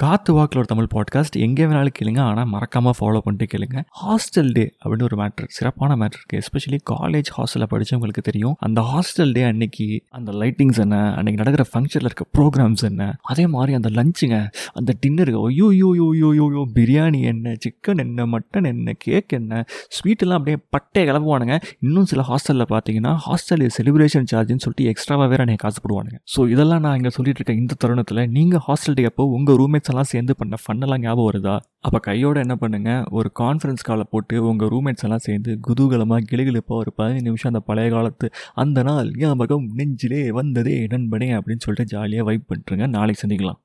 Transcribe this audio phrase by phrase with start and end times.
[0.00, 2.20] காத்து வாக்கில் ஒரு தமிழ் பாட்காஸ்ட் எங்கே வேணாலும் கேளுங்க.
[2.30, 3.78] ஆனால் மறக்காமல் ஃபாலோ பண்ணிட்டு கேளுங்க.
[4.00, 8.54] ஹாஸ்டல் டே அப்படின்னு ஒரு மேட்ரு சிறப்பான மேட்ரு இருக்குது எஸ்பெஷலி காலேஜ் ஹாஸ்டலில் படித்தவங்களுக்கு தெரியும்.
[8.66, 9.86] அந்த ஹாஸ்டல் டே அன்னைக்கு
[10.18, 14.40] அந்த லைட்டிங்ஸ் என்ன அன்னைக்கு நடக்கிற ஃபங்க்ஷனில் இருக்க ப்ரோக்ராம்ஸ் என்ன அதே மாதிரி அந்த லஞ்சுங்க
[14.80, 19.32] அந்த டின்னருக்கு ஐயோ யோ யோ யோ யோ யோ பிரியாணி என்ன சிக்கன் என்ன மட்டன் என்ன கேக்
[19.40, 19.62] என்ன
[19.98, 21.58] ஸ்வீட்டெல்லாம் அப்படியே பட்டே கிளப்புவானுங்க.
[21.86, 26.20] இன்னும் சில ஹாஸ்டலில் பார்த்தீங்கன்னா ஹாஸ்டல் செலிப்ரேஷன் சார்ஜ்னு சொல்லிட்டு எக்ஸ்ட்ராவாக வேறு அன்னைக்கு காசு போடுவானுங்க.
[26.36, 30.12] ஸோ இதெல்லாம் நான் இங்கே சொல்லிட்டு இருக்க இந்த தருணத்தில் நீங்கள் ஹாஸ்டல் டே அப்போ உங்கள் ரூம்மேட்ஸ் எல்லாம்
[30.12, 31.54] சேர்ந்து பண்ண ஃபன்னெல்லாம் ஞாபகம் வருதா?
[31.86, 32.90] அப்போ கையோட என்ன பண்ணுங்க?
[33.18, 37.90] ஒரு கான்ஃபரன்ஸ் காலை போட்டு உங்கள் ரூம்மேட்ஸ் எல்லாம் சேர்ந்து குதூகலமாக கிளிகிழப்பாக ஒரு பதினஞ்சு நிமிஷம் அந்த பழைய
[37.96, 38.28] காலத்து
[38.62, 43.60] அந்த நாள் ஞாபகம் நெஞ்சிலே வந்ததே நண்பனே அப்படின்னு சொல்லிட்டு ஜாலியாக வைப் பண்ணுறங்க நாளைக்கு சந்திக்கலாம்.